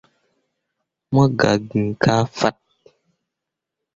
[1.13, 2.57] Mo gah gn kah fat.